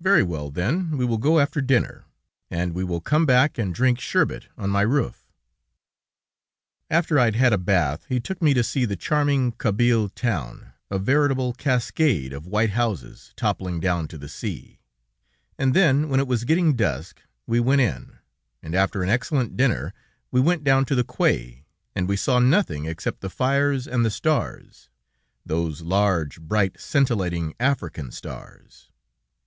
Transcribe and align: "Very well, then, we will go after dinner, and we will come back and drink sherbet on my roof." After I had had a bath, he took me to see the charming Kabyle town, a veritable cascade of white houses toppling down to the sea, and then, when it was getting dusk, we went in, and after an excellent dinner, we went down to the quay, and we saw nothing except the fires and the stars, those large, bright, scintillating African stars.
"Very 0.00 0.22
well, 0.22 0.50
then, 0.50 0.96
we 0.96 1.04
will 1.04 1.18
go 1.18 1.38
after 1.38 1.60
dinner, 1.60 2.06
and 2.50 2.72
we 2.72 2.82
will 2.82 3.02
come 3.02 3.26
back 3.26 3.58
and 3.58 3.74
drink 3.74 4.00
sherbet 4.00 4.46
on 4.56 4.70
my 4.70 4.80
roof." 4.80 5.30
After 6.90 7.18
I 7.18 7.26
had 7.26 7.34
had 7.34 7.52
a 7.52 7.58
bath, 7.58 8.06
he 8.08 8.18
took 8.18 8.40
me 8.40 8.54
to 8.54 8.64
see 8.64 8.86
the 8.86 8.96
charming 8.96 9.52
Kabyle 9.52 10.08
town, 10.08 10.72
a 10.90 10.98
veritable 10.98 11.52
cascade 11.52 12.32
of 12.32 12.46
white 12.46 12.70
houses 12.70 13.34
toppling 13.36 13.78
down 13.78 14.08
to 14.08 14.16
the 14.16 14.26
sea, 14.30 14.80
and 15.58 15.74
then, 15.74 16.08
when 16.08 16.18
it 16.18 16.26
was 16.26 16.44
getting 16.44 16.74
dusk, 16.74 17.20
we 17.46 17.60
went 17.60 17.82
in, 17.82 18.16
and 18.62 18.74
after 18.74 19.02
an 19.02 19.10
excellent 19.10 19.54
dinner, 19.54 19.92
we 20.30 20.40
went 20.40 20.64
down 20.64 20.86
to 20.86 20.94
the 20.94 21.04
quay, 21.04 21.66
and 21.94 22.08
we 22.08 22.16
saw 22.16 22.38
nothing 22.38 22.86
except 22.86 23.20
the 23.20 23.28
fires 23.28 23.86
and 23.86 24.02
the 24.02 24.10
stars, 24.10 24.88
those 25.44 25.82
large, 25.82 26.40
bright, 26.40 26.80
scintillating 26.80 27.54
African 27.60 28.10
stars. 28.10 28.88